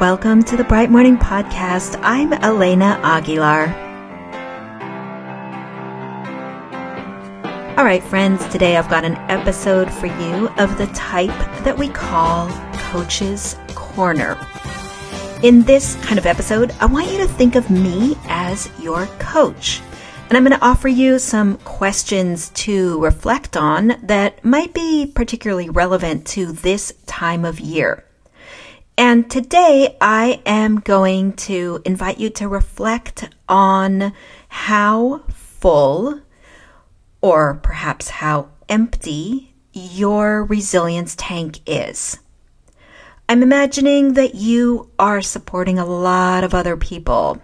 Welcome 0.00 0.42
to 0.42 0.58
the 0.58 0.64
Bright 0.64 0.90
Morning 0.90 1.16
Podcast. 1.16 1.98
I'm 2.02 2.34
Elena 2.34 3.00
Aguilar. 3.02 3.68
All 7.78 7.84
right, 7.86 8.02
friends, 8.02 8.46
today 8.48 8.76
I've 8.76 8.90
got 8.90 9.06
an 9.06 9.14
episode 9.30 9.90
for 9.90 10.04
you 10.04 10.50
of 10.58 10.76
the 10.76 10.86
type 10.88 11.30
that 11.64 11.78
we 11.78 11.88
call 11.88 12.50
Coach's 12.74 13.56
Corner. 13.68 14.38
In 15.42 15.62
this 15.62 15.94
kind 16.04 16.18
of 16.18 16.26
episode, 16.26 16.74
I 16.78 16.84
want 16.84 17.10
you 17.10 17.16
to 17.16 17.26
think 17.26 17.54
of 17.54 17.70
me 17.70 18.16
as 18.26 18.68
your 18.78 19.06
coach. 19.18 19.80
And 20.28 20.36
I'm 20.36 20.44
going 20.44 20.58
to 20.58 20.62
offer 20.62 20.88
you 20.88 21.18
some 21.18 21.56
questions 21.60 22.50
to 22.50 23.00
reflect 23.00 23.56
on 23.56 23.94
that 24.02 24.44
might 24.44 24.74
be 24.74 25.06
particularly 25.06 25.70
relevant 25.70 26.26
to 26.26 26.52
this 26.52 26.92
time 27.06 27.46
of 27.46 27.60
year. 27.60 28.04
And 28.98 29.30
today 29.30 29.96
I 30.00 30.40
am 30.46 30.80
going 30.80 31.34
to 31.34 31.82
invite 31.84 32.18
you 32.18 32.30
to 32.30 32.48
reflect 32.48 33.28
on 33.48 34.14
how 34.48 35.22
full 35.28 36.22
or 37.20 37.54
perhaps 37.62 38.08
how 38.08 38.48
empty 38.68 39.54
your 39.72 40.44
resilience 40.44 41.14
tank 41.14 41.60
is. 41.66 42.18
I'm 43.28 43.42
imagining 43.42 44.14
that 44.14 44.34
you 44.34 44.90
are 44.98 45.20
supporting 45.20 45.78
a 45.78 45.84
lot 45.84 46.42
of 46.42 46.54
other 46.54 46.76
people 46.76 47.42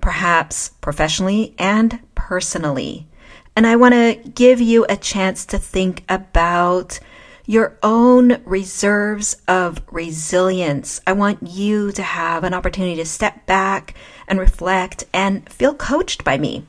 perhaps 0.00 0.70
professionally 0.80 1.54
and 1.58 2.00
personally. 2.14 3.06
And 3.54 3.66
I 3.66 3.76
want 3.76 3.94
to 3.94 4.30
give 4.30 4.60
you 4.60 4.86
a 4.88 4.96
chance 4.96 5.44
to 5.46 5.58
think 5.58 6.04
about 6.08 7.00
your 7.46 7.78
own 7.82 8.42
reserves 8.44 9.36
of 9.48 9.82
resilience. 9.90 11.00
I 11.06 11.12
want 11.12 11.48
you 11.48 11.92
to 11.92 12.02
have 12.02 12.44
an 12.44 12.54
opportunity 12.54 12.96
to 12.96 13.04
step 13.04 13.46
back 13.46 13.94
and 14.28 14.38
reflect 14.38 15.04
and 15.12 15.48
feel 15.48 15.74
coached 15.74 16.24
by 16.24 16.38
me. 16.38 16.66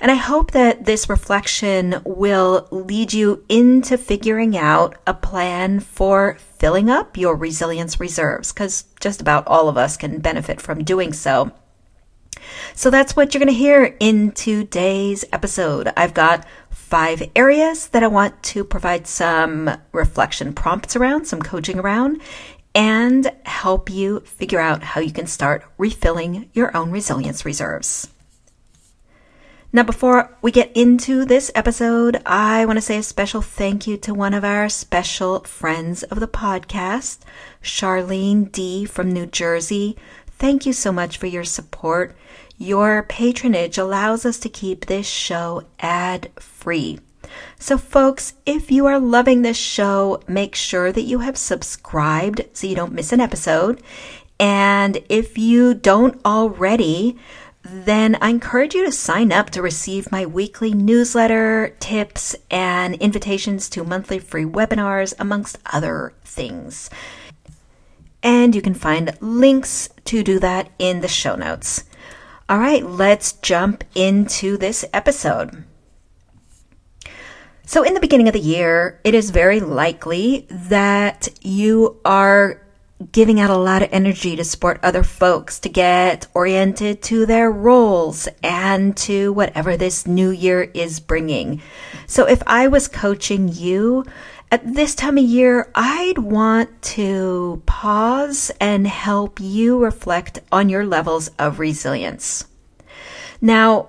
And 0.00 0.10
I 0.10 0.16
hope 0.16 0.50
that 0.50 0.84
this 0.84 1.08
reflection 1.08 2.02
will 2.04 2.68
lead 2.70 3.12
you 3.12 3.44
into 3.48 3.96
figuring 3.96 4.56
out 4.56 4.96
a 5.06 5.14
plan 5.14 5.80
for 5.80 6.36
filling 6.58 6.90
up 6.90 7.16
your 7.16 7.34
resilience 7.34 7.98
reserves, 7.98 8.52
because 8.52 8.84
just 9.00 9.20
about 9.20 9.46
all 9.46 9.68
of 9.68 9.76
us 9.76 9.96
can 9.96 10.20
benefit 10.20 10.60
from 10.60 10.84
doing 10.84 11.12
so. 11.12 11.52
So 12.74 12.90
that's 12.90 13.16
what 13.16 13.32
you're 13.32 13.38
going 13.38 13.52
to 13.52 13.58
hear 13.58 13.96
in 14.00 14.32
today's 14.32 15.24
episode. 15.32 15.90
I've 15.96 16.12
got 16.12 16.46
five 16.94 17.28
areas 17.34 17.88
that 17.88 18.04
I 18.04 18.06
want 18.06 18.40
to 18.40 18.62
provide 18.62 19.08
some 19.08 19.68
reflection 19.90 20.52
prompts 20.52 20.94
around, 20.94 21.24
some 21.24 21.42
coaching 21.42 21.80
around, 21.80 22.22
and 22.72 23.32
help 23.44 23.90
you 23.90 24.20
figure 24.20 24.60
out 24.60 24.84
how 24.84 25.00
you 25.00 25.10
can 25.10 25.26
start 25.26 25.64
refilling 25.76 26.48
your 26.52 26.76
own 26.76 26.92
resilience 26.92 27.44
reserves. 27.44 28.06
Now, 29.72 29.82
before 29.82 30.38
we 30.40 30.52
get 30.52 30.70
into 30.76 31.24
this 31.24 31.50
episode, 31.56 32.22
I 32.24 32.64
want 32.64 32.76
to 32.76 32.80
say 32.80 32.98
a 32.98 33.02
special 33.02 33.42
thank 33.42 33.88
you 33.88 33.96
to 33.96 34.14
one 34.14 34.32
of 34.32 34.44
our 34.44 34.68
special 34.68 35.40
friends 35.40 36.04
of 36.04 36.20
the 36.20 36.28
podcast, 36.28 37.18
Charlene 37.60 38.52
D. 38.52 38.84
from 38.84 39.10
New 39.10 39.26
Jersey. 39.26 39.96
Thank 40.38 40.64
you 40.64 40.72
so 40.72 40.92
much 40.92 41.18
for 41.18 41.26
your 41.26 41.42
support. 41.42 42.14
Your 42.58 43.02
patronage 43.02 43.78
allows 43.78 44.24
us 44.24 44.38
to 44.38 44.48
keep 44.48 44.86
this 44.86 45.06
show 45.06 45.64
ad 45.80 46.30
free. 46.36 47.00
So, 47.58 47.78
folks, 47.78 48.34
if 48.46 48.70
you 48.70 48.86
are 48.86 49.00
loving 49.00 49.42
this 49.42 49.56
show, 49.56 50.22
make 50.28 50.54
sure 50.54 50.92
that 50.92 51.02
you 51.02 51.20
have 51.20 51.36
subscribed 51.36 52.42
so 52.52 52.66
you 52.66 52.76
don't 52.76 52.92
miss 52.92 53.12
an 53.12 53.20
episode. 53.20 53.82
And 54.38 54.98
if 55.08 55.38
you 55.38 55.74
don't 55.74 56.20
already, 56.24 57.16
then 57.62 58.16
I 58.20 58.28
encourage 58.28 58.74
you 58.74 58.84
to 58.84 58.92
sign 58.92 59.32
up 59.32 59.50
to 59.50 59.62
receive 59.62 60.12
my 60.12 60.26
weekly 60.26 60.74
newsletter, 60.74 61.74
tips, 61.80 62.36
and 62.50 62.94
invitations 62.96 63.70
to 63.70 63.84
monthly 63.84 64.18
free 64.18 64.44
webinars, 64.44 65.14
amongst 65.18 65.58
other 65.72 66.12
things. 66.24 66.90
And 68.22 68.54
you 68.54 68.62
can 68.62 68.74
find 68.74 69.16
links 69.20 69.88
to 70.06 70.22
do 70.22 70.38
that 70.40 70.70
in 70.78 71.00
the 71.00 71.08
show 71.08 71.36
notes. 71.36 71.84
All 72.46 72.58
right, 72.58 72.84
let's 72.84 73.32
jump 73.32 73.84
into 73.94 74.58
this 74.58 74.84
episode. 74.92 75.64
So, 77.64 77.82
in 77.82 77.94
the 77.94 78.00
beginning 78.00 78.28
of 78.28 78.34
the 78.34 78.38
year, 78.38 79.00
it 79.02 79.14
is 79.14 79.30
very 79.30 79.60
likely 79.60 80.46
that 80.50 81.28
you 81.40 82.02
are 82.04 82.60
giving 83.12 83.40
out 83.40 83.48
a 83.48 83.56
lot 83.56 83.82
of 83.82 83.88
energy 83.92 84.36
to 84.36 84.44
support 84.44 84.78
other 84.82 85.02
folks 85.02 85.58
to 85.60 85.70
get 85.70 86.26
oriented 86.34 87.02
to 87.04 87.24
their 87.24 87.50
roles 87.50 88.28
and 88.42 88.94
to 88.98 89.32
whatever 89.32 89.78
this 89.78 90.06
new 90.06 90.28
year 90.28 90.70
is 90.74 91.00
bringing. 91.00 91.62
So, 92.06 92.28
if 92.28 92.42
I 92.46 92.68
was 92.68 92.88
coaching 92.88 93.48
you, 93.48 94.04
at 94.54 94.72
this 94.72 94.94
time 94.94 95.18
of 95.18 95.24
year, 95.24 95.68
I'd 95.74 96.18
want 96.18 96.80
to 96.94 97.60
pause 97.66 98.52
and 98.60 98.86
help 98.86 99.40
you 99.40 99.82
reflect 99.82 100.38
on 100.52 100.68
your 100.68 100.86
levels 100.86 101.26
of 101.40 101.58
resilience. 101.58 102.46
Now, 103.40 103.88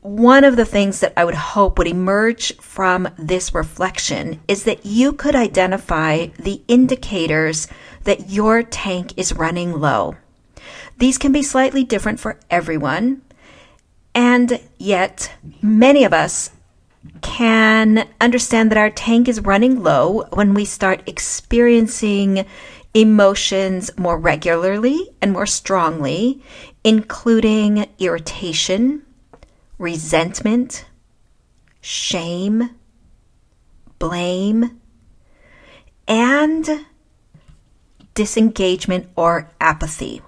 one 0.00 0.44
of 0.44 0.56
the 0.56 0.64
things 0.64 1.00
that 1.00 1.12
I 1.14 1.26
would 1.26 1.34
hope 1.34 1.76
would 1.76 1.86
emerge 1.86 2.56
from 2.56 3.10
this 3.18 3.52
reflection 3.52 4.40
is 4.48 4.64
that 4.64 4.86
you 4.86 5.12
could 5.12 5.34
identify 5.34 6.28
the 6.38 6.62
indicators 6.68 7.68
that 8.04 8.30
your 8.30 8.62
tank 8.62 9.12
is 9.18 9.34
running 9.34 9.78
low. 9.78 10.16
These 10.96 11.18
can 11.18 11.32
be 11.32 11.42
slightly 11.42 11.84
different 11.84 12.18
for 12.18 12.40
everyone, 12.48 13.20
and 14.14 14.58
yet 14.78 15.30
many 15.60 16.04
of 16.04 16.14
us 16.14 16.48
can 17.22 18.08
understand 18.20 18.70
that 18.70 18.78
our 18.78 18.90
tank 18.90 19.28
is 19.28 19.40
running 19.40 19.82
low 19.82 20.24
when 20.32 20.54
we 20.54 20.64
start 20.64 21.02
experiencing 21.06 22.44
emotions 22.94 23.90
more 23.96 24.18
regularly 24.18 25.10
and 25.22 25.32
more 25.32 25.46
strongly, 25.46 26.42
including 26.82 27.86
irritation, 27.98 29.02
resentment, 29.78 30.84
shame, 31.80 32.70
blame, 33.98 34.80
and 36.06 36.84
disengagement 38.14 39.08
or 39.14 39.48
apathy. 39.60 40.22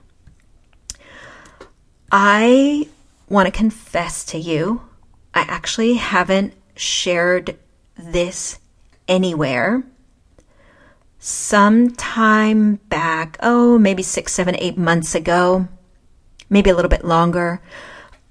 I 2.13 2.89
want 3.29 3.47
to 3.47 3.53
confess 3.53 4.25
to 4.27 4.39
you, 4.39 4.83
I 5.35 5.41
actually 5.43 5.95
haven't 5.95 6.55
shared 6.81 7.59
this 7.97 8.59
anywhere. 9.07 9.83
Sometime 11.19 12.77
back, 12.89 13.37
oh, 13.43 13.79
maybe 13.79 14.03
six, 14.03 14.33
seven, 14.33 14.57
eight 14.57 14.79
months 14.79 15.15
ago, 15.15 15.69
maybe 16.49 16.71
a 16.71 16.75
little 16.75 16.89
bit 16.89 17.05
longer, 17.05 17.61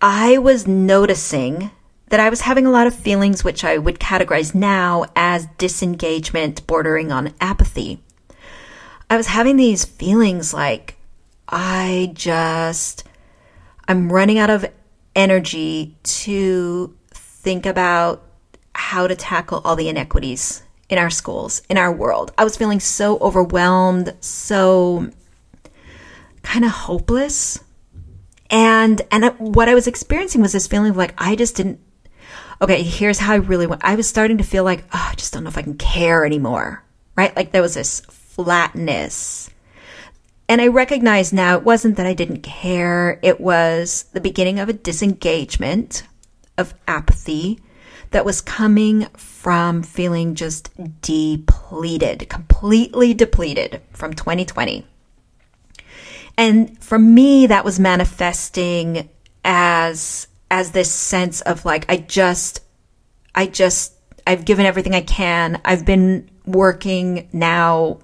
I 0.02 0.40
was 0.40 0.66
noticing 0.66 1.70
that 2.08 2.20
I 2.20 2.30
was 2.30 2.42
having 2.42 2.66
a 2.66 2.72
lot 2.72 2.88
of 2.88 2.96
feelings 2.96 3.44
which 3.44 3.64
I 3.64 3.78
would 3.78 4.00
categorize 4.00 4.56
now 4.56 5.06
as 5.16 5.48
disengagement 5.60 6.66
bordering 6.66 7.12
on 7.12 7.36
apathy. 7.40 8.02
I 9.12 9.18
was 9.18 9.28
having 9.28 9.58
these 9.58 9.86
feelings 9.86 10.54
like 10.54 10.96
I 11.48 12.12
just, 12.16 13.04
I'm 13.88 14.12
running 14.12 14.40
out 14.40 14.50
of 14.50 14.66
energy 15.16 15.98
to 16.04 16.96
think 17.12 17.68
about 17.68 18.24
how 18.80 19.08
to 19.08 19.16
tackle 19.16 19.62
all 19.64 19.76
the 19.76 19.90
inequities 19.90 20.64
in 20.90 20.98
our 20.98 21.10
schools, 21.10 21.62
in 21.70 21.78
our 21.78 21.92
world. 21.92 22.32
I 22.38 22.44
was 22.44 22.58
feeling 22.58 22.80
so 22.80 23.20
overwhelmed, 23.20 24.16
so 24.22 25.12
kind 26.42 26.66
of 26.66 26.72
hopeless. 26.72 27.60
And 28.50 29.02
and 29.12 29.26
what 29.38 29.70
I 29.70 29.76
was 29.76 29.86
experiencing 29.86 30.42
was 30.42 30.54
this 30.54 30.66
feeling 30.66 30.92
of 30.92 30.98
like 30.98 31.14
I 31.18 31.36
just 31.36 31.56
didn't 31.56 31.80
Okay, 32.62 32.84
here's 32.84 33.20
how 33.20 33.34
I 33.34 33.38
really 33.38 33.68
went. 33.68 33.86
I 33.86 33.96
was 33.96 34.10
starting 34.10 34.38
to 34.40 34.44
feel 34.44 34.66
like, 34.66 34.84
oh, 34.94 35.08
I 35.12 35.16
just 35.16 35.32
don't 35.32 35.44
know 35.44 35.50
if 35.50 35.58
I 35.58 35.62
can 35.62 35.78
care 35.78 36.26
anymore. 36.26 36.84
Right? 37.16 37.34
Like 37.36 37.52
there 37.52 37.62
was 37.62 37.76
this 37.76 38.02
flatness. 38.02 39.50
And 40.50 40.62
I 40.62 40.68
recognize 40.68 41.32
now 41.32 41.56
it 41.58 41.64
wasn't 41.64 41.96
that 41.98 42.08
I 42.08 42.14
didn't 42.14 42.42
care, 42.42 43.20
it 43.22 43.40
was 43.40 44.06
the 44.14 44.22
beginning 44.22 44.60
of 44.60 44.68
a 44.68 44.74
disengagement, 44.74 46.04
of 46.58 46.74
apathy, 46.88 47.60
that 48.12 48.26
was 48.26 48.42
coming 48.42 49.06
from 49.16 49.84
feeling 49.84 50.36
just 50.36 50.72
depleted, 51.02 52.28
completely 52.30 53.14
depleted 53.14 53.82
from 53.92 54.14
2020. 54.14 54.86
And 56.38 56.82
for 56.82 56.98
me, 56.98 57.48
that 57.48 57.66
was 57.66 57.80
manifesting 57.80 59.10
as, 59.44 60.28
as 60.50 60.72
this 60.72 60.92
sense 60.92 61.42
of 61.42 61.66
like, 61.66 61.86
I 61.90 61.98
just, 61.98 62.62
I 63.36 63.48
just, 63.48 63.94
I've 64.26 64.46
given 64.46 64.66
everything 64.66 64.96
I 64.96 65.02
can. 65.02 65.62
I've 65.66 65.86
been 65.86 66.30
working 66.46 67.30
now 67.34 68.00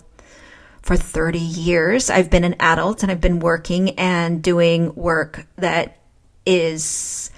for 0.81 0.95
30 0.95 1.39
years. 1.39 2.09
I've 2.09 2.29
been 2.29 2.43
an 2.43 2.55
adult 2.59 3.01
and 3.01 3.11
I've 3.11 3.21
been 3.21 3.39
working 3.39 3.91
and 3.91 4.43
doing 4.43 4.93
work 4.93 5.47
that 5.55 5.97
is 6.45 7.31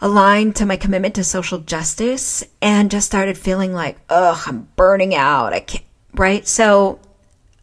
aligned 0.00 0.56
to 0.56 0.66
my 0.66 0.76
commitment 0.76 1.14
to 1.14 1.24
social 1.24 1.58
justice 1.58 2.44
and 2.62 2.90
just 2.90 3.06
started 3.06 3.36
feeling 3.36 3.72
like, 3.72 3.98
ugh, 4.08 4.40
I'm 4.46 4.68
burning 4.76 5.14
out. 5.14 5.52
I 5.52 5.60
can't, 5.60 5.84
right? 6.14 6.46
So 6.46 7.00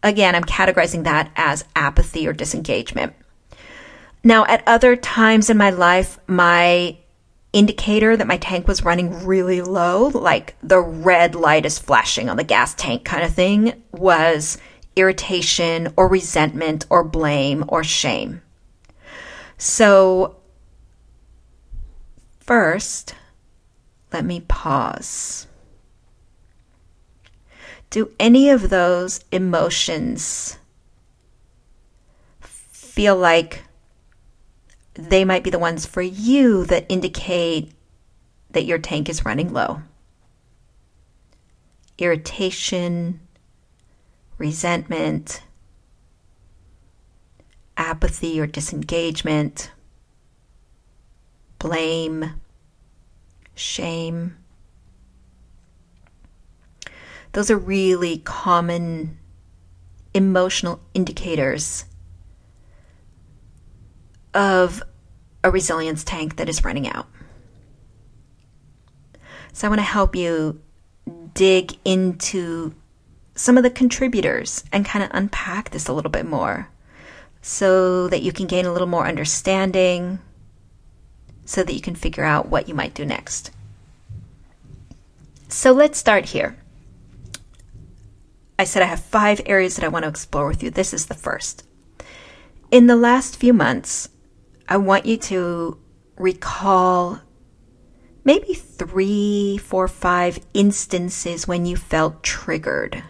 again, 0.04 0.36
I'm 0.36 0.44
categorizing 0.44 1.04
that 1.06 1.32
as 1.36 1.66
apathy 1.76 2.28
or 2.28 2.34
disengagement. 2.34 3.14
Now, 4.24 4.46
at 4.46 4.64
other 4.68 4.96
times 4.96 5.50
in 5.50 5.58
my 5.58 5.70
life, 5.70 6.20
my 6.28 6.98
indicator 7.54 8.16
that 8.16 8.28
my 8.28 8.38
tank 8.38 8.68
was 8.68 8.84
running 8.84 9.26
really 9.26 9.62
low, 9.62 10.08
like 10.08 10.56
the 10.62 10.80
red 10.80 11.34
light 11.34 11.66
is 11.66 11.80
flashing 11.80 12.30
on 12.30 12.38
the 12.38 12.44
gas 12.44 12.74
tank 12.76 13.06
kind 13.06 13.24
of 13.24 13.34
thing, 13.34 13.82
was 13.92 14.58
irritation 14.96 15.94
or 15.96 16.08
resentment 16.08 16.86
or 16.90 17.04
blame 17.04 17.64
or 17.68 17.84
shame. 17.84 18.42
So 19.58 20.36
First, 22.48 23.14
let 24.14 24.24
me 24.24 24.40
pause. 24.40 25.48
Do 27.90 28.14
any 28.18 28.50
of 28.50 28.70
those 28.70 29.20
emotions 29.34 30.58
feel 32.40 33.18
like 33.18 33.64
they 34.94 35.26
might 35.26 35.44
be 35.44 35.50
the 35.50 35.60
ones 35.60 35.86
for 35.86 36.02
you 36.02 36.64
that 36.66 36.86
indicate 36.88 37.74
that 38.52 38.66
your 38.66 38.78
tank 38.78 39.10
is 39.10 39.26
running 39.26 39.52
low? 39.52 39.82
Irritation, 41.98 43.20
resentment, 44.38 45.44
apathy 47.76 48.40
or 48.40 48.48
disengagement 48.48 49.70
blame, 51.68 52.34
shame. 53.54 54.38
Those 57.34 57.52
are 57.52 57.58
really 57.58 58.20
common 58.20 59.20
emotional 60.14 60.80
indicators 60.94 61.84
of 64.34 64.82
a 65.44 65.52
resilience 65.52 66.06
tank 66.06 66.38
that 66.38 66.48
is 66.48 66.64
running 66.64 66.88
out. 66.88 67.08
So 69.52 69.68
I 69.68 69.70
want 69.70 69.80
to 69.80 69.84
help 69.84 70.16
you 70.16 70.62
dig 71.34 71.78
into 71.84 72.74
some 73.36 73.58
of 73.58 73.64
the 73.64 73.70
contributors 73.70 74.64
and 74.72 74.86
kind 74.86 75.04
of 75.04 75.12
unpack 75.14 75.72
this 75.72 75.90
a 75.90 75.94
little 75.94 76.12
bit 76.12 76.26
more 76.26 76.70
so 77.42 78.08
that 78.08 78.22
you 78.22 78.32
can 78.32 78.48
gain 78.48 78.66
a 78.66 78.72
little 78.72 78.88
more 78.88 79.06
understanding 79.06 80.20
so 81.48 81.64
that 81.64 81.74
you 81.74 81.82
can 81.82 81.96
figure 81.96 82.26
out 82.26 82.50
what 82.50 82.68
you 82.68 82.76
might 82.76 82.94
do 82.94 83.06
next. 83.06 83.52
So 85.48 85.72
let's 85.72 85.98
start 85.98 86.26
here. 86.26 86.58
I 88.60 88.66
said 88.66 88.84
I 88.84 88.88
have 88.88 89.00
five 89.00 89.42
areas 89.46 89.78
that 89.78 89.86
I 89.86 89.88
want 89.88 90.04
to 90.04 90.10
explore 90.10 90.48
with 90.48 90.62
you. 90.62 90.70
This 90.70 90.94
is 90.94 91.06
the 91.06 91.14
first. 91.14 91.64
In 92.70 92.88
the 92.88 92.98
last 92.98 93.38
few 93.38 93.54
months, 93.54 94.10
I 94.68 94.76
want 94.76 95.06
you 95.06 95.16
to 95.18 95.80
recall 96.18 97.22
maybe 98.26 98.54
three, 98.54 99.58
four, 99.58 99.88
five 99.88 100.40
instances 100.54 101.48
when 101.48 101.66
you 101.66 101.78
felt 101.78 102.24
triggered. 102.24 103.04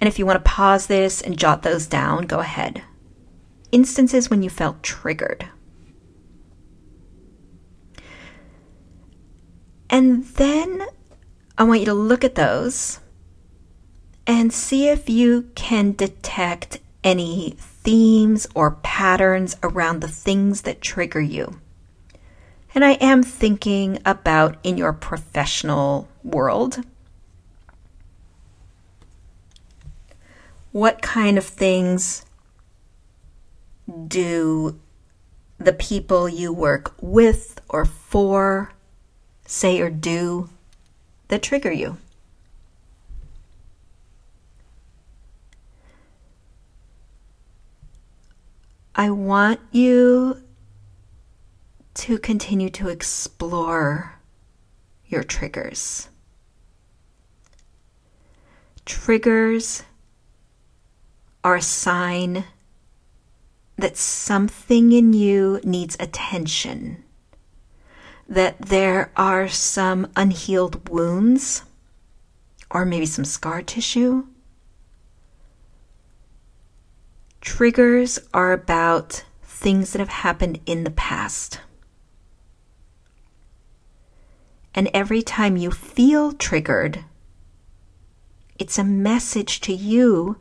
And 0.00 0.08
if 0.08 0.18
you 0.18 0.24
want 0.24 0.42
to 0.42 0.50
pause 0.50 0.86
this 0.86 1.20
and 1.20 1.38
jot 1.38 1.62
those 1.62 1.86
down, 1.86 2.26
go 2.26 2.38
ahead 2.38 2.82
instances 3.72 4.30
when 4.30 4.42
you 4.42 4.50
felt 4.50 4.82
triggered. 4.82 5.48
And 9.88 10.24
then 10.24 10.86
I 11.58 11.64
want 11.64 11.80
you 11.80 11.86
to 11.86 11.94
look 11.94 12.24
at 12.24 12.36
those 12.36 13.00
and 14.26 14.52
see 14.52 14.88
if 14.88 15.08
you 15.08 15.50
can 15.54 15.92
detect 15.92 16.78
any 17.02 17.56
themes 17.58 18.46
or 18.54 18.72
patterns 18.82 19.56
around 19.62 20.00
the 20.00 20.08
things 20.08 20.62
that 20.62 20.80
trigger 20.80 21.20
you. 21.20 21.60
And 22.74 22.84
I 22.84 22.92
am 22.92 23.22
thinking 23.22 23.98
about 24.06 24.58
in 24.62 24.78
your 24.78 24.92
professional 24.92 26.08
world. 26.22 26.84
What 30.70 31.02
kind 31.02 31.36
of 31.36 31.44
things 31.44 32.24
do 34.06 34.78
the 35.58 35.72
people 35.72 36.28
you 36.28 36.52
work 36.52 36.94
with 37.00 37.60
or 37.68 37.84
for 37.84 38.72
say 39.46 39.80
or 39.80 39.90
do 39.90 40.48
that 41.28 41.42
trigger 41.42 41.72
you? 41.72 41.98
I 48.94 49.10
want 49.10 49.60
you 49.70 50.42
to 51.94 52.18
continue 52.18 52.70
to 52.70 52.88
explore 52.88 54.16
your 55.06 55.22
triggers. 55.22 56.08
Triggers 58.84 59.82
are 61.42 61.56
a 61.56 61.62
sign 61.62 62.44
that 63.80 63.96
something 63.96 64.92
in 64.92 65.12
you 65.12 65.60
needs 65.64 65.96
attention, 65.98 67.02
that 68.28 68.60
there 68.60 69.10
are 69.16 69.48
some 69.48 70.06
unhealed 70.16 70.88
wounds, 70.88 71.64
or 72.70 72.84
maybe 72.84 73.06
some 73.06 73.24
scar 73.24 73.62
tissue. 73.62 74.26
Triggers 77.40 78.18
are 78.32 78.52
about 78.52 79.24
things 79.42 79.92
that 79.92 79.98
have 79.98 80.08
happened 80.08 80.60
in 80.66 80.84
the 80.84 80.90
past. 80.90 81.60
And 84.74 84.88
every 84.94 85.22
time 85.22 85.56
you 85.56 85.70
feel 85.70 86.32
triggered, 86.32 87.04
it's 88.58 88.78
a 88.78 88.84
message 88.84 89.60
to 89.62 89.72
you 89.72 90.36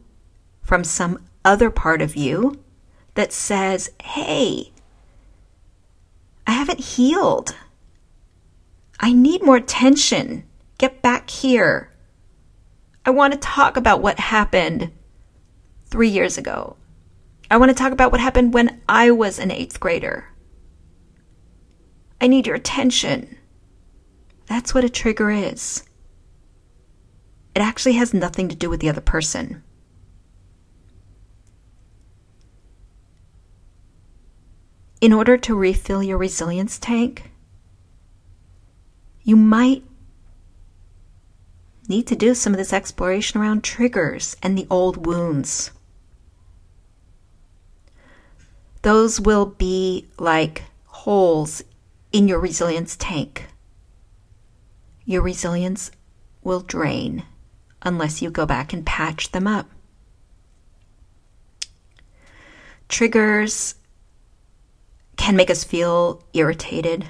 from 0.62 0.84
some 0.84 1.26
other 1.44 1.72
part 1.72 2.02
of 2.02 2.16
you 2.16 2.64
that 3.20 3.34
says, 3.34 3.90
hey, 4.02 4.72
I 6.48 6.52
haven't 6.52 6.80
healed. 6.80 7.54
I 8.98 9.12
need 9.12 9.44
more 9.44 9.58
attention. 9.58 10.46
Get 10.78 11.02
back 11.02 11.30
here. 11.30 11.92
I 13.06 13.10
want 13.10 13.34
to 13.34 13.40
talk 13.40 13.76
about 13.76 14.02
what 14.02 14.22
happened 14.22 14.94
three 15.88 16.08
years 16.08 16.38
ago. 16.38 16.78
I 17.52 17.58
want 17.58 17.72
to 17.72 17.76
talk 17.76 17.92
about 17.92 18.14
what 18.14 18.22
happened 18.22 18.54
when 18.54 18.80
I 18.88 19.12
was 19.12 19.38
an 19.38 19.52
eighth 19.52 19.82
grader. 19.82 20.30
I 22.22 22.28
need 22.28 22.48
your 22.48 22.56
attention. 22.56 23.38
That's 24.46 24.74
what 24.74 24.86
a 24.86 24.90
trigger 24.90 25.30
is. 25.30 25.84
It 27.54 27.62
actually 27.62 27.96
has 27.96 28.14
nothing 28.14 28.48
to 28.48 28.56
do 28.56 28.70
with 28.70 28.80
the 28.80 28.88
other 28.88 29.02
person. 29.02 29.62
In 35.02 35.14
order 35.14 35.38
to 35.38 35.56
refill 35.56 36.04
your 36.04 36.18
resilience 36.18 36.78
tank, 36.78 37.32
you 39.24 39.36
might 39.36 39.84
need 41.88 42.06
to 42.08 42.16
do 42.16 42.36
some 42.36 42.54
of 42.54 42.58
this 42.58 42.74
exploration 42.74 43.40
around 43.40 43.64
triggers 43.64 44.36
and 44.44 44.58
the 44.58 44.68
old 44.70 45.06
wounds. 45.06 45.72
Those 48.82 49.20
will 49.20 49.46
be 49.46 50.08
like 50.18 50.64
holes 50.86 51.62
in 52.12 52.28
your 52.28 52.40
resilience 52.40 52.96
tank. 52.96 53.48
Your 55.06 55.22
resilience 55.22 55.92
will 56.44 56.62
drain 56.62 57.24
unless 57.82 58.22
you 58.22 58.30
go 58.30 58.46
back 58.46 58.74
and 58.74 58.86
patch 58.86 59.32
them 59.32 59.48
up. 59.48 59.68
Triggers 62.88 63.76
can 65.20 65.36
make 65.36 65.50
us 65.50 65.66
feel 65.66 66.24
irritated 66.32 67.10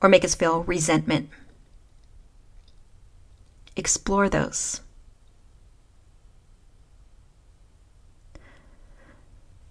or 0.00 0.08
make 0.08 0.24
us 0.24 0.36
feel 0.36 0.62
resentment. 0.62 1.28
Explore 3.74 4.28
those. 4.28 4.80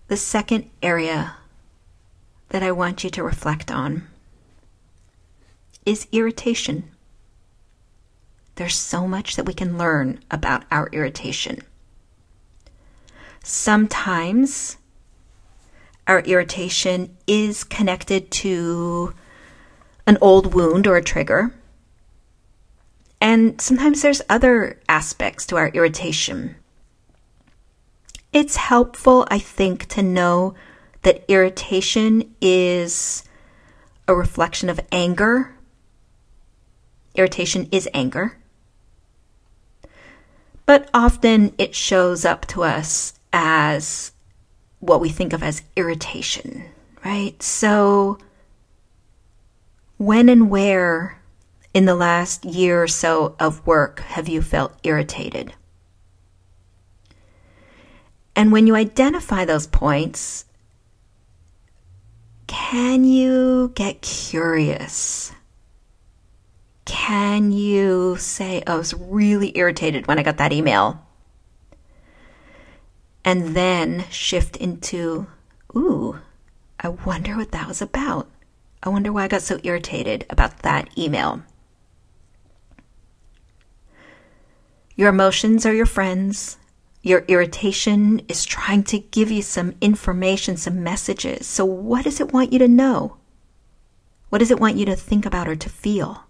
The 0.10 0.17
second 0.17 0.69
area 0.83 1.38
that 2.50 2.62
I 2.62 2.74
want 2.74 3.05
you 3.05 3.10
to 3.10 3.24
reflect 3.24 3.72
on 3.72 4.05
is 5.86 6.07
irritation. 6.12 6.91
There's 8.55 8.75
so 8.75 9.07
much 9.07 9.38
that 9.38 9.45
we 9.45 9.53
can 9.53 9.77
learn 9.77 10.19
about 10.29 10.65
our 10.69 10.89
irritation. 10.91 11.62
Sometimes 13.41 14.77
our 16.07 16.19
irritation 16.22 17.15
is 17.27 17.63
connected 17.63 18.31
to 18.31 19.13
an 20.05 20.17
old 20.22 20.53
wound 20.53 20.88
or 20.88 20.98
a 20.98 21.03
trigger. 21.03 21.53
And 23.22 23.60
sometimes 23.62 24.01
there's 24.01 24.22
other 24.29 24.79
aspects 24.89 25.45
to 25.48 25.55
our 25.55 25.69
irritation. 25.69 26.55
It's 28.33 28.55
helpful, 28.55 29.27
I 29.29 29.39
think, 29.39 29.86
to 29.89 30.01
know 30.01 30.55
that 31.03 31.24
irritation 31.27 32.33
is 32.41 33.24
a 34.07 34.15
reflection 34.15 34.69
of 34.69 34.79
anger. 34.91 35.55
Irritation 37.15 37.69
is 37.72 37.88
anger. 37.93 38.38
But 40.65 40.89
often 40.93 41.53
it 41.57 41.75
shows 41.75 42.25
up 42.25 42.45
to 42.48 42.63
us 42.63 43.13
as 43.31 44.12
what 44.83 44.99
we 44.99 45.07
think 45.07 45.31
of 45.31 45.41
as 45.41 45.63
irritation, 45.77 46.65
right? 47.05 47.41
So, 47.41 48.17
when 49.97 50.27
and 50.27 50.49
where 50.49 51.21
in 51.73 51.85
the 51.85 51.95
last 51.95 52.43
year 52.43 52.83
or 52.83 52.87
so 52.87 53.35
of 53.39 53.65
work 53.65 54.01
have 54.01 54.27
you 54.27 54.41
felt 54.41 54.77
irritated? 54.83 55.53
And 58.35 58.51
when 58.51 58.67
you 58.67 58.75
identify 58.75 59.45
those 59.45 59.67
points, 59.67 60.43
can 62.47 63.05
you 63.05 63.71
get 63.75 64.01
curious? 64.01 65.31
Can 66.83 67.53
you 67.53 68.17
say, 68.17 68.63
oh, 68.67 68.73
I 68.73 68.77
was 68.77 68.93
really 68.93 69.57
irritated 69.57 70.07
when 70.07 70.19
I 70.19 70.23
got 70.23 70.37
that 70.37 70.51
email? 70.51 70.99
And 73.25 73.56
then 73.56 74.06
shift 74.10 74.58
into, 74.58 75.27
ooh, 75.75 76.20
I 76.80 76.89
wonder 76.89 77.38
what 77.38 77.51
that 77.51 77.68
was 77.68 77.82
about. 77.82 78.30
I 78.82 78.89
wonder 78.89 79.13
why 79.13 79.24
I 79.24 79.27
got 79.30 79.42
so 79.42 79.60
irritated 79.63 80.25
about 80.30 80.60
that 80.60 80.89
email. 80.98 81.42
Your 84.96 85.10
emotions 85.10 85.65
are 85.65 85.74
your 85.74 85.86
friends. 85.86 86.58
Your 87.01 87.25
irritation 87.27 88.22
is 88.27 88.46
trying 88.46 88.84
to 88.86 89.00
give 89.00 89.32
you 89.32 89.42
some 89.42 89.75
information, 89.82 90.58
some 90.58 90.84
messages. 90.84 91.48
So, 91.48 91.65
what 91.65 92.03
does 92.03 92.20
it 92.20 92.32
want 92.32 92.53
you 92.53 92.60
to 92.60 92.68
know? 92.68 93.18
What 94.30 94.39
does 94.39 94.51
it 94.51 94.60
want 94.60 94.77
you 94.77 94.86
to 94.86 94.96
think 94.96 95.25
about 95.25 95.48
or 95.48 95.56
to 95.56 95.70
feel? 95.70 96.24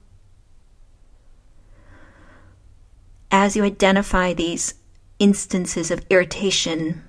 As 3.32 3.56
you 3.56 3.64
identify 3.64 4.34
these 4.34 4.76
instances 5.20 5.92
of 5.92 6.06
irritation, 6.10 7.04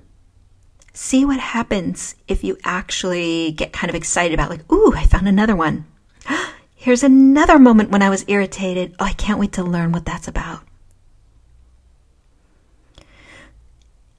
see 0.92 1.25
what 1.25 1.40
happens 1.40 2.14
if 2.28 2.44
you 2.44 2.56
actually 2.64 3.52
get 3.52 3.73
kind 3.73 3.90
of 3.90 3.94
excited 3.94 4.34
about, 4.34 4.50
like, 4.50 4.70
ooh, 4.73 4.94
I 4.94 5.04
found 5.04 5.28
another 5.28 5.56
one. 5.56 5.87
Here's 6.75 7.02
another 7.02 7.58
moment 7.58 7.90
when 7.90 8.02
I 8.02 8.11
was 8.11 8.25
irritated. 8.28 8.94
Oh, 8.99 9.04
I 9.04 9.12
can't 9.12 9.38
wait 9.38 9.52
to 9.52 9.64
learn 9.64 9.92
what 9.92 10.04
that's 10.04 10.28
about. 10.28 10.62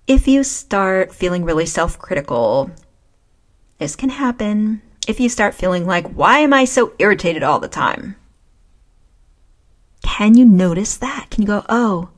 If 0.08 0.28
you 0.28 0.44
start 0.44 1.16
feeling 1.16 1.44
really 1.46 1.66
self 1.66 1.98
critical, 1.98 2.70
this 3.80 3.96
can 3.96 4.10
happen. 4.10 4.82
If 5.08 5.20
you 5.20 5.30
start 5.30 5.54
feeling 5.54 5.86
like, 5.86 6.08
why 6.08 6.40
am 6.40 6.54
I 6.54 6.66
so 6.66 6.94
irritated 7.00 7.44
all 7.44 7.60
the 7.60 7.68
time? 7.68 8.16
Can 10.04 10.36
you 10.36 10.46
notice 10.46 10.98
that? 10.98 11.28
Can 11.30 11.42
you 11.42 11.48
go, 11.48 11.66
oh, 11.70 12.10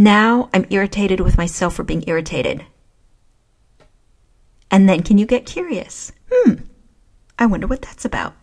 now 0.00 0.48
I'm 0.54 0.66
irritated 0.70 1.20
with 1.20 1.36
myself 1.36 1.74
for 1.74 1.84
being 1.84 2.04
irritated? 2.06 2.64
And 4.70 4.88
then 4.88 5.02
can 5.02 5.18
you 5.18 5.26
get 5.26 5.46
curious? 5.46 6.12
Hmm, 6.32 6.54
I 7.38 7.46
wonder 7.46 7.66
what 7.66 7.82
that's 7.82 8.04
about. 8.04 8.34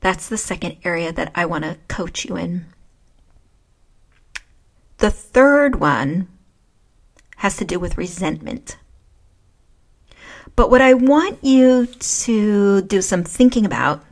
That's 0.00 0.28
the 0.28 0.36
second 0.36 0.76
area 0.84 1.12
that 1.12 1.32
I 1.34 1.46
want 1.46 1.64
to 1.64 1.78
coach 1.88 2.26
you 2.26 2.36
in. 2.36 2.66
The 4.98 5.10
third 5.10 5.80
one 5.80 6.28
has 7.36 7.56
to 7.56 7.64
do 7.64 7.78
with 7.78 7.96
resentment. 7.96 8.76
But 10.56 10.70
what 10.70 10.82
I 10.82 10.92
want 10.94 11.42
you 11.42 11.86
to 11.86 12.82
do 12.82 13.00
some 13.00 13.24
thinking 13.24 13.64
about 13.64 14.04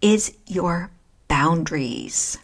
is 0.00 0.36
your 0.46 0.90
boundaries. 1.28 2.38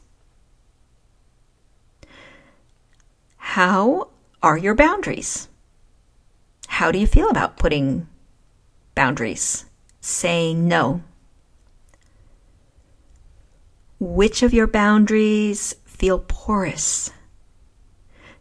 How 3.52 4.09
are 4.42 4.56
your 4.56 4.75
boundaries? 4.75 5.50
How 6.68 6.90
do 6.90 6.99
you 6.99 7.06
feel 7.06 7.28
about 7.28 7.59
putting 7.59 8.09
boundaries? 8.94 9.66
Saying 10.00 10.66
no? 10.66 11.02
Which 14.00 14.42
of 14.42 14.54
your 14.54 14.66
boundaries 14.66 15.75
feel 15.85 16.21
porous? 16.21 17.11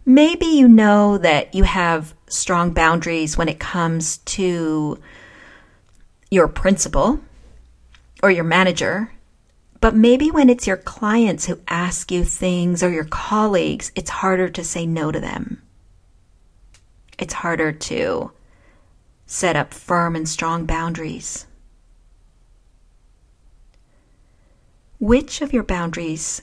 Maybe 0.06 0.46
you 0.46 0.70
know 0.70 1.18
that 1.18 1.54
you 1.54 1.66
have 1.66 2.16
strong 2.30 2.72
boundaries 2.72 3.38
when 3.38 3.50
it 3.50 3.60
comes 3.60 4.20
to 4.20 4.98
your 6.30 6.48
principal 6.48 7.20
or 8.24 8.32
your 8.32 8.46
manager, 8.46 9.12
but 9.82 9.96
maybe 9.96 10.32
when 10.32 10.50
it's 10.50 10.68
your 10.68 10.78
clients 10.78 11.48
who 11.48 11.60
ask 11.68 12.12
you 12.12 12.24
things 12.24 12.82
or 12.82 12.90
your 12.90 13.04
colleagues, 13.04 13.92
it's 13.96 14.10
harder 14.10 14.48
to 14.48 14.64
say 14.64 14.86
no 14.86 15.12
to 15.12 15.20
them 15.20 15.62
it's 17.22 17.36
harder 17.36 17.72
to 17.72 18.32
set 19.28 19.56
up 19.56 19.74
firm 19.74 20.16
and 20.16 20.28
strong 20.28 20.66
boundaries. 20.66 21.46
Which 25.00 25.42
of 25.42 25.54
your 25.54 25.64
boundaries 25.64 26.42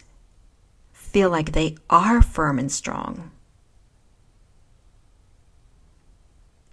feel 0.93 1.31
like 1.31 1.53
they 1.53 1.77
are 1.91 2.23
firm 2.23 2.59
and 2.59 2.71
strong? 2.71 3.33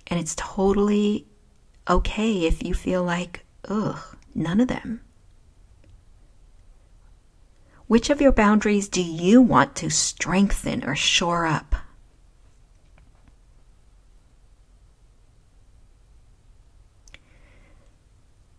And 0.07 0.19
it's 0.19 0.35
totally 0.35 1.25
okay 1.89 2.45
if 2.45 2.63
you 2.63 2.75
feel 2.75 3.03
like, 3.03 3.43
ugh, 3.67 3.99
none 4.35 4.61
of 4.61 4.67
them. 4.67 5.01
Which 7.95 8.09
of 8.09 8.19
your 8.19 8.33
boundaries 8.33 8.89
do 8.89 9.01
you 9.01 9.41
want 9.41 9.73
to 9.77 9.89
strengthen 9.89 10.83
or 10.83 10.97
shore 10.97 11.45
up? 11.45 11.75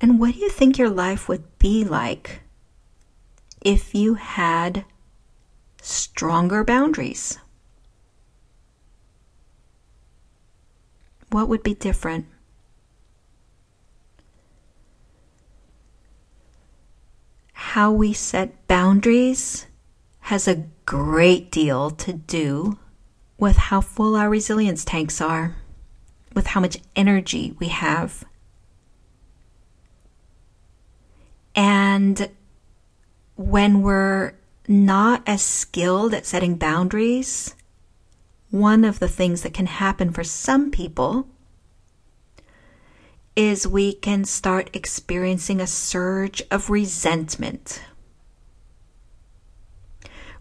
And 0.00 0.18
what 0.18 0.32
do 0.32 0.40
you 0.40 0.48
think 0.48 0.78
your 0.78 0.88
life 0.88 1.28
would 1.28 1.58
be 1.58 1.84
like 1.84 2.40
if 3.60 3.94
you 3.94 4.14
had 4.14 4.86
stronger 5.82 6.64
boundaries? 6.64 7.38
What 11.28 11.50
would 11.50 11.62
be 11.62 11.74
different? 11.74 12.24
How 17.58 17.90
we 17.90 18.12
set 18.12 18.68
boundaries 18.68 19.66
has 20.20 20.46
a 20.46 20.66
great 20.84 21.50
deal 21.50 21.90
to 21.90 22.12
do 22.12 22.78
with 23.38 23.56
how 23.56 23.80
full 23.80 24.14
our 24.14 24.28
resilience 24.28 24.84
tanks 24.84 25.22
are, 25.22 25.56
with 26.34 26.48
how 26.48 26.60
much 26.60 26.76
energy 26.94 27.56
we 27.58 27.68
have. 27.68 28.24
And 31.54 32.28
when 33.36 33.80
we're 33.80 34.34
not 34.68 35.22
as 35.26 35.40
skilled 35.40 36.12
at 36.12 36.26
setting 36.26 36.56
boundaries, 36.56 37.54
one 38.50 38.84
of 38.84 38.98
the 38.98 39.08
things 39.08 39.40
that 39.42 39.54
can 39.54 39.66
happen 39.66 40.12
for 40.12 40.24
some 40.24 40.70
people 40.70 41.26
is 43.36 43.68
we 43.68 43.92
can 43.92 44.24
start 44.24 44.74
experiencing 44.74 45.60
a 45.60 45.66
surge 45.66 46.42
of 46.50 46.70
resentment. 46.70 47.82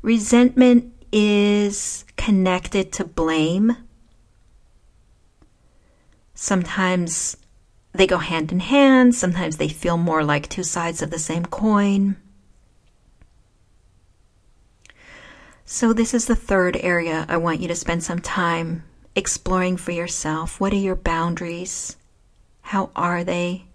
Resentment 0.01 0.93
is 1.11 2.05
connected 2.15 2.93
to 2.93 3.03
blame. 3.03 3.75
Sometimes 6.33 7.37
they 7.93 8.07
go 8.07 8.17
hand 8.17 8.51
in 8.51 8.59
hand. 8.59 9.15
Sometimes 9.15 9.57
they 9.57 9.69
feel 9.69 9.97
more 9.97 10.23
like 10.23 10.47
two 10.47 10.63
sides 10.63 11.01
of 11.01 11.09
the 11.11 11.19
same 11.19 11.45
coin. 11.45 12.17
So, 15.65 15.93
this 15.93 16.13
is 16.13 16.27
the 16.27 16.35
third 16.35 16.77
area 16.77 17.25
I 17.27 17.37
want 17.37 17.59
you 17.59 17.67
to 17.67 17.75
spend 17.75 18.03
some 18.03 18.19
time 18.19 18.83
exploring 19.15 19.77
for 19.77 19.91
yourself. 19.91 20.59
What 20.59 20.73
are 20.73 20.77
your 20.77 20.95
boundaries? 20.95 21.97
How 22.65 22.89
are 22.95 23.24
they? 23.24 23.65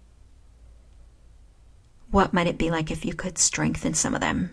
what 2.11 2.33
might 2.33 2.47
it 2.47 2.57
be 2.57 2.69
like 2.69 2.91
if 2.91 3.05
you 3.05 3.13
could 3.13 3.37
strengthen 3.37 3.93
some 3.93 4.13
of 4.13 4.21
them? 4.21 4.51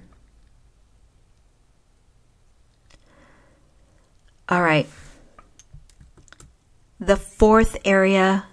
All 4.49 4.62
right. 4.62 4.88
The 7.00 7.16
fourth 7.16 7.76
area 7.85 8.47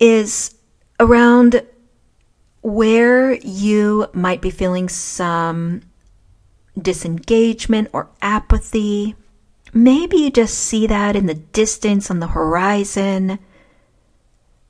is 0.00 0.54
around 0.98 1.62
where 2.62 3.34
you 3.34 4.06
might 4.14 4.40
be 4.40 4.50
feeling 4.50 4.88
some 4.88 5.82
disengagement 6.80 7.88
or 7.92 8.08
apathy. 8.22 9.14
Maybe 9.72 10.16
you 10.16 10.30
just 10.30 10.54
see 10.54 10.86
that 10.86 11.14
in 11.14 11.26
the 11.26 11.34
distance 11.34 12.10
on 12.10 12.20
the 12.20 12.28
horizon. 12.28 13.38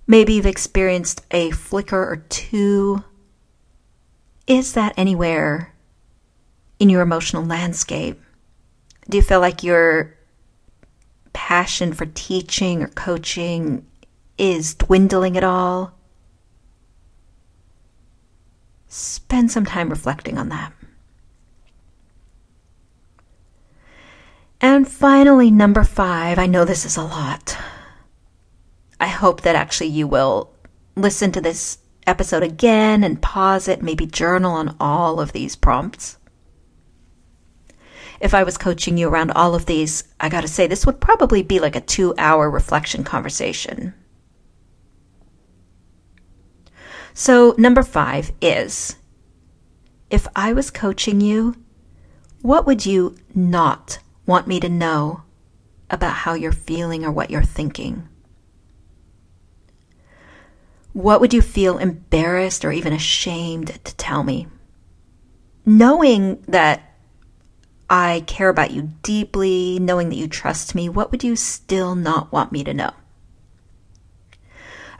Maybe 0.06 0.34
you've 0.34 0.46
experienced 0.46 1.24
a 1.30 1.50
flicker 1.50 2.02
or 2.02 2.16
two. 2.28 3.04
Is 4.46 4.74
that 4.74 4.94
anywhere 4.96 5.74
in 6.78 6.90
your 6.90 7.00
emotional 7.00 7.44
landscape? 7.44 8.20
Do 9.08 9.16
you 9.16 9.22
feel 9.22 9.40
like 9.40 9.62
your 9.62 10.16
passion 11.32 11.92
for 11.92 12.06
teaching 12.06 12.82
or 12.82 12.88
coaching 12.88 13.86
is 14.36 14.74
dwindling 14.74 15.36
at 15.36 15.44
all? 15.44 15.94
Spend 18.88 19.50
some 19.50 19.64
time 19.64 19.88
reflecting 19.88 20.38
on 20.38 20.50
that. 20.50 20.72
And 24.60 24.88
finally, 24.88 25.50
number 25.50 25.84
five, 25.84 26.38
I 26.38 26.46
know 26.46 26.64
this 26.64 26.84
is 26.84 26.96
a 26.96 27.02
lot. 27.02 27.58
I 29.04 29.08
hope 29.08 29.42
that 29.42 29.54
actually 29.54 29.88
you 29.88 30.06
will 30.06 30.54
listen 30.96 31.30
to 31.32 31.40
this 31.42 31.76
episode 32.06 32.42
again 32.42 33.04
and 33.04 33.20
pause 33.20 33.68
it, 33.68 33.82
maybe 33.82 34.06
journal 34.06 34.52
on 34.52 34.76
all 34.80 35.20
of 35.20 35.32
these 35.32 35.56
prompts. 35.56 36.16
If 38.18 38.32
I 38.32 38.44
was 38.44 38.56
coaching 38.56 38.96
you 38.96 39.10
around 39.10 39.32
all 39.32 39.54
of 39.54 39.66
these, 39.66 40.04
I 40.18 40.30
gotta 40.30 40.48
say, 40.48 40.66
this 40.66 40.86
would 40.86 41.02
probably 41.02 41.42
be 41.42 41.60
like 41.60 41.76
a 41.76 41.82
two 41.82 42.14
hour 42.16 42.48
reflection 42.48 43.04
conversation. 43.04 43.92
So, 47.12 47.54
number 47.58 47.82
five 47.82 48.32
is 48.40 48.96
if 50.08 50.26
I 50.34 50.54
was 50.54 50.70
coaching 50.70 51.20
you, 51.20 51.56
what 52.40 52.64
would 52.64 52.86
you 52.86 53.16
not 53.34 53.98
want 54.24 54.46
me 54.46 54.60
to 54.60 54.68
know 54.70 55.24
about 55.90 56.14
how 56.14 56.32
you're 56.32 56.52
feeling 56.52 57.04
or 57.04 57.12
what 57.12 57.28
you're 57.28 57.42
thinking? 57.42 58.08
What 60.94 61.20
would 61.20 61.34
you 61.34 61.42
feel 61.42 61.76
embarrassed 61.76 62.64
or 62.64 62.70
even 62.70 62.92
ashamed 62.92 63.84
to 63.84 63.96
tell 63.96 64.22
me? 64.22 64.46
Knowing 65.66 66.40
that 66.46 66.94
I 67.90 68.22
care 68.28 68.48
about 68.48 68.70
you 68.70 68.90
deeply, 69.02 69.78
knowing 69.80 70.08
that 70.08 70.16
you 70.16 70.28
trust 70.28 70.74
me, 70.74 70.88
what 70.88 71.10
would 71.10 71.24
you 71.24 71.34
still 71.34 71.96
not 71.96 72.30
want 72.30 72.52
me 72.52 72.62
to 72.62 72.72
know? 72.72 72.92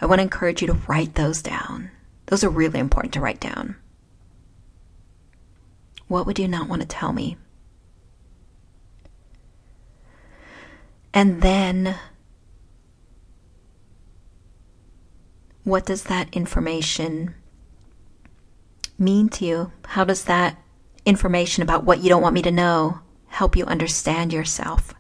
I 0.00 0.06
want 0.06 0.18
to 0.18 0.24
encourage 0.24 0.60
you 0.60 0.66
to 0.66 0.80
write 0.88 1.14
those 1.14 1.40
down. 1.40 1.92
Those 2.26 2.42
are 2.42 2.50
really 2.50 2.80
important 2.80 3.14
to 3.14 3.20
write 3.20 3.40
down. 3.40 3.76
What 6.08 6.26
would 6.26 6.40
you 6.40 6.48
not 6.48 6.68
want 6.68 6.82
to 6.82 6.88
tell 6.88 7.12
me? 7.12 7.36
And 11.14 11.40
then, 11.40 11.96
what 15.64 15.86
does 15.86 16.04
that 16.04 16.28
information 16.34 17.34
mean 18.98 19.28
to 19.30 19.44
you? 19.44 19.72
How 19.86 20.04
does 20.04 20.24
that 20.24 20.62
information 21.04 21.62
about 21.62 21.84
what 21.84 22.02
you 22.02 22.08
don't 22.08 22.22
want 22.22 22.34
me 22.34 22.42
to 22.42 22.50
know 22.50 23.00
help 23.26 23.56
you 23.56 23.64
understand 23.64 24.32
yourself? 24.32 24.94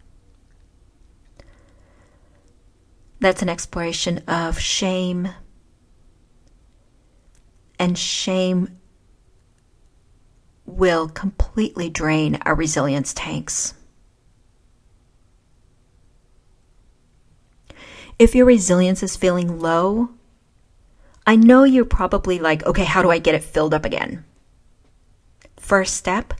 That's 3.20 3.42
an 3.42 3.48
exploration 3.48 4.18
of 4.26 4.58
shame. 4.58 5.28
And 7.78 7.98
shame 7.98 8.78
will 10.66 11.08
completely 11.08 11.90
drain 11.90 12.38
our 12.46 12.54
resilience 12.54 13.12
tanks. 13.12 13.74
If 18.18 18.34
your 18.34 18.46
resilience 18.46 19.02
is 19.02 19.16
feeling 19.16 19.58
low, 19.58 20.10
I 21.26 21.36
know 21.36 21.64
you're 21.64 21.84
probably 21.84 22.38
like, 22.38 22.64
okay, 22.66 22.84
how 22.84 23.02
do 23.02 23.10
I 23.10 23.18
get 23.18 23.34
it 23.34 23.44
filled 23.44 23.74
up 23.74 23.84
again? 23.84 24.24
First 25.56 25.96
step 25.96 26.34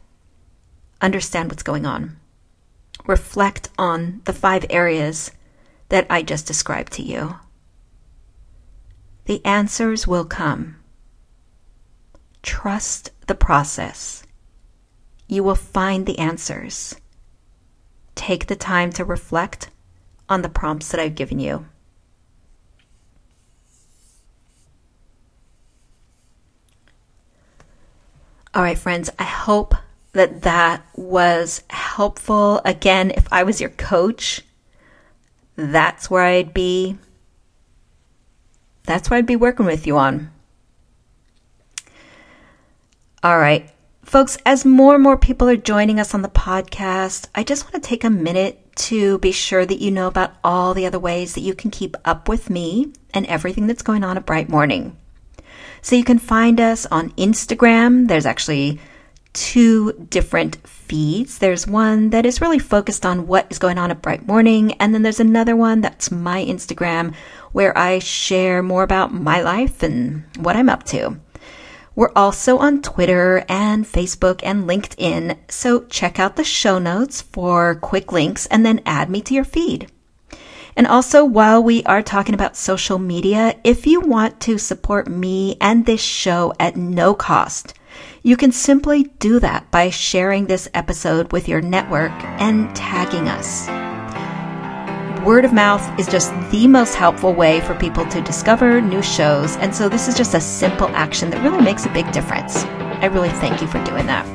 understand 1.01 1.51
what's 1.51 1.63
going 1.63 1.87
on. 1.87 2.17
Reflect 3.07 3.69
on 3.79 4.23
the 4.25 4.33
five 4.33 4.65
areas 4.71 5.31
that 5.91 6.07
I 6.09 6.23
just 6.23 6.47
described 6.47 6.93
to 6.95 7.03
you. 7.03 7.37
The 9.27 9.45
answers 9.45 10.07
will 10.07 10.25
come. 10.25 10.77
Trust 12.43 13.11
the 13.27 13.35
process. 13.35 14.23
You 15.29 15.43
will 15.43 15.55
find 15.55 16.07
the 16.07 16.19
answers. 16.19 16.95
Take 18.15 18.47
the 18.47 18.57
time 18.57 18.93
to 18.93 19.05
reflect 19.05 19.71
on 20.29 20.43
the 20.43 20.49
prompts 20.49 20.91
that 20.91 21.01
I've 21.01 21.15
given 21.15 21.39
you. 21.39 21.67
All 28.55 28.63
right, 28.63 28.79
friends, 28.79 29.11
I 29.19 29.25
hope 29.25 29.75
that 30.13 30.43
that 30.43 30.87
was 30.95 31.65
helpful. 31.71 32.61
Again, 32.65 33.11
if 33.11 33.27
I 33.33 33.43
was 33.43 33.61
your 33.61 33.71
coach, 33.71 34.43
that's 35.57 36.09
where 36.09 36.23
I'd 36.23 36.55
be. 36.55 36.97
That's 38.85 39.11
what 39.11 39.17
I'd 39.17 39.27
be 39.27 39.35
working 39.35 39.67
with 39.67 39.89
you 39.89 39.99
on. 39.99 40.31
All 43.25 43.39
right. 43.39 43.69
Folks, 44.05 44.39
as 44.47 44.65
more 44.65 44.95
and 44.95 45.03
more 45.03 45.17
people 45.17 45.49
are 45.49 45.57
joining 45.57 45.99
us 45.99 46.15
on 46.15 46.23
the 46.23 46.29
podcast, 46.29 47.27
I 47.35 47.43
just 47.43 47.65
want 47.65 47.83
to 47.83 47.89
take 47.89 48.05
a 48.05 48.11
minute 48.11 48.61
to 48.77 49.19
be 49.19 49.33
sure 49.33 49.67
that 49.67 49.81
you 49.81 49.91
know 49.91 50.07
about 50.07 50.35
all 50.45 50.75
the 50.75 50.87
other 50.87 51.01
ways 51.01 51.35
that 51.35 51.41
you 51.41 51.55
can 51.55 51.73
keep 51.73 51.97
up 52.05 52.29
with 52.29 52.51
me 52.51 52.93
and 53.13 53.27
everything 53.27 53.67
that's 53.67 53.83
going 53.83 54.05
on 54.05 54.17
at 54.17 54.27
Bright 54.27 54.49
Morning. 54.49 54.97
So 55.85 55.97
you 55.97 56.03
can 56.03 56.19
find 56.19 56.63
us 56.63 56.87
on 56.87 57.11
Instagram. 57.11 58.09
There's 58.09 58.25
actually 58.25 58.81
two 59.35 59.93
different 60.09 60.57
feeds. 60.67 61.37
There's 61.37 61.67
one 61.67 62.09
that 62.09 62.25
is 62.25 62.41
really 62.41 62.59
focused 62.59 63.05
on 63.05 63.27
what 63.27 63.47
is 63.51 63.59
going 63.59 63.77
on 63.77 63.91
at 63.91 64.01
Bright 64.01 64.27
Morning, 64.27 64.73
and 64.81 64.95
then 64.95 65.03
there's 65.03 65.21
another 65.21 65.55
one 65.55 65.83
that's 65.83 66.11
my 66.11 66.43
Instagram 66.43 67.15
where 67.53 67.77
I 67.77 67.99
share 67.99 68.63
more 68.63 68.83
about 68.83 69.13
my 69.13 69.43
life 69.43 69.83
and 69.83 70.25
what 70.39 70.57
I'm 70.57 70.71
up 70.71 70.85
to. 70.85 71.21
We're 71.95 72.13
also 72.17 72.57
on 72.57 72.81
Twitter 72.81 73.45
and 73.47 73.85
Facebook 73.85 74.41
and 74.43 74.67
LinkedIn, 74.67 75.37
so 75.51 75.85
check 75.85 76.19
out 76.19 76.37
the 76.37 76.45
show 76.45 76.79
notes 76.79 77.21
for 77.21 77.75
quick 77.75 78.11
links 78.11 78.47
and 78.47 78.65
then 78.65 78.81
add 78.87 79.11
me 79.11 79.21
to 79.21 79.35
your 79.35 79.45
feed. 79.45 79.91
And 80.77 80.87
also, 80.87 81.25
while 81.25 81.63
we 81.63 81.85
are 81.85 82.03
talking 82.03 82.35
about 82.35 82.57
social 82.57 82.99
media, 82.99 83.57
if 83.63 83.87
you 83.87 84.01
want 84.01 84.41
to 84.41 84.59
support 84.59 85.09
me 85.09 85.57
and 85.61 85.87
this 85.87 86.01
show 86.01 86.53
at 86.59 86.77
no 86.77 87.15
cost, 87.15 87.75
you 88.23 88.37
can 88.37 88.51
simply 88.51 89.05
do 89.19 89.39
that 89.39 89.71
by 89.71 89.91
sharing 89.91 90.47
this 90.47 90.69
episode 90.75 91.31
with 91.31 91.49
your 91.49 91.61
network 91.61 92.13
and 92.41 92.75
tagging 92.75 93.29
us. 93.29 93.69
Word 95.25 95.45
of 95.45 95.53
mouth 95.53 95.99
is 95.99 96.07
just 96.07 96.33
the 96.51 96.67
most 96.67 96.95
helpful 96.95 97.33
way 97.33 97.61
for 97.61 97.75
people 97.77 98.05
to 98.07 98.21
discover 98.21 98.81
new 98.81 99.01
shows, 99.01 99.57
and 99.57 99.75
so 99.75 99.89
this 99.89 100.09
is 100.09 100.17
just 100.17 100.35
a 100.35 100.41
simple 100.41 100.89
action 100.89 101.31
that 101.31 101.43
really 101.43 101.63
makes 101.63 101.87
a 101.87 101.91
big 101.91 102.11
difference. 102.13 102.65
I 102.65 103.07
really 103.07 103.31
thank 103.31 103.63
you 103.63 103.69
for 103.69 103.83
doing 103.85 104.07
that. 104.07 104.34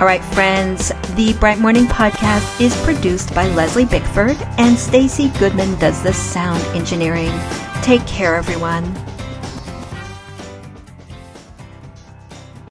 All 0.00 0.06
right, 0.06 0.24
friends, 0.34 0.88
the 1.14 1.36
Bright 1.38 1.60
Morning 1.60 1.84
podcast 1.84 2.60
is 2.60 2.76
produced 2.82 3.32
by 3.32 3.46
Leslie 3.46 3.84
Bickford, 3.84 4.36
and 4.58 4.76
Stacy 4.76 5.28
Goodman 5.38 5.78
does 5.78 6.02
the 6.02 6.12
sound 6.12 6.60
engineering. 6.76 7.30
Take 7.80 8.04
care, 8.04 8.34
everyone. 8.34 8.84